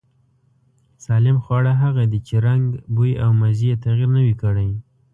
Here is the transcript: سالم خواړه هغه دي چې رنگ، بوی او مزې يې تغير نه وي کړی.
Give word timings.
سالم 1.05 1.37
خواړه 1.43 1.73
هغه 1.83 2.03
دي 2.11 2.19
چې 2.27 2.35
رنگ، 2.47 2.67
بوی 2.95 3.11
او 3.23 3.29
مزې 3.41 3.67
يې 3.71 3.75
تغير 3.83 4.09
نه 4.15 4.21
وي 4.25 4.35
کړی. 4.43 4.69